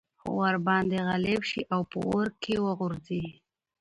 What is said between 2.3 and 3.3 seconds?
كي ورغورځي